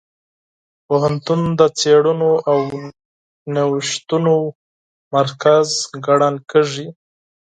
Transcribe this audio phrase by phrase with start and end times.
[0.87, 2.59] پوهنتون د څېړنو او
[3.55, 4.33] نوښتونو
[5.15, 5.67] مرکز
[6.05, 6.87] ګڼل کېږي.